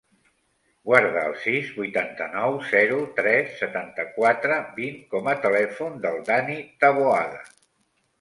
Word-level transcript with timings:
Guarda 0.91 1.25
el 1.31 1.33
sis, 1.41 1.67
vuitanta-nou, 1.81 2.55
zero, 2.69 2.97
tres, 3.19 3.51
setanta-quatre, 3.59 4.57
vint 4.79 4.97
com 5.13 5.29
a 5.35 5.37
telèfon 5.45 6.01
del 6.07 6.19
Dani 6.31 6.57
Taboada. 6.85 7.45